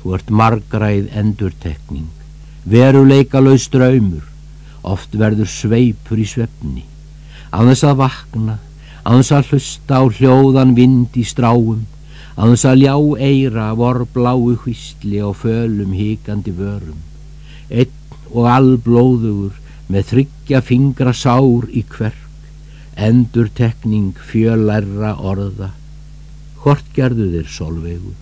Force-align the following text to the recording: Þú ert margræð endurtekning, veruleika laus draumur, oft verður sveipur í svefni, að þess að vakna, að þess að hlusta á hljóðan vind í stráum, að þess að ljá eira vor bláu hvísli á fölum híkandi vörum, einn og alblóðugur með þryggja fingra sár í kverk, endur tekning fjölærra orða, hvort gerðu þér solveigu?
Þú 0.00 0.14
ert 0.16 0.30
margræð 0.32 1.10
endurtekning, 1.20 2.08
veruleika 2.64 3.42
laus 3.44 3.66
draumur, 3.68 4.24
oft 4.80 5.12
verður 5.20 5.50
sveipur 5.52 6.20
í 6.20 6.24
svefni, 6.28 6.86
að 7.52 7.72
þess 7.72 7.86
að 7.90 7.98
vakna, 8.00 8.54
að 9.04 9.18
þess 9.18 9.34
að 9.36 9.50
hlusta 9.50 9.98
á 10.00 10.04
hljóðan 10.16 10.72
vind 10.78 11.18
í 11.20 11.24
stráum, 11.28 11.82
að 12.40 12.54
þess 12.54 12.68
að 12.70 12.80
ljá 12.84 12.94
eira 13.28 13.66
vor 13.76 14.06
bláu 14.14 14.54
hvísli 14.64 15.20
á 15.20 15.28
fölum 15.36 15.92
híkandi 15.92 16.56
vörum, 16.56 17.04
einn 17.68 18.16
og 18.30 18.48
alblóðugur 18.54 19.60
með 19.92 20.08
þryggja 20.14 20.62
fingra 20.64 21.12
sár 21.12 21.68
í 21.76 21.84
kverk, 21.84 22.48
endur 22.96 23.52
tekning 23.52 24.16
fjölærra 24.32 25.12
orða, 25.20 25.74
hvort 26.64 26.88
gerðu 26.96 27.30
þér 27.36 27.54
solveigu? 27.60 28.16